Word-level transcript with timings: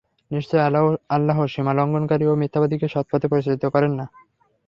নিশ্চয় 0.31 0.63
আল্লাহ 1.15 1.37
সীমালংঘনকারী 1.53 2.25
ও 2.27 2.33
মিথ্যাবাদীকে 2.41 2.87
সৎপথে 2.93 3.27
পরিচালিত 3.31 3.63
করেন 3.73 3.91
না। 3.99 4.05